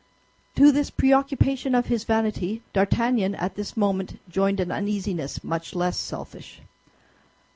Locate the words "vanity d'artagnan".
2.05-3.35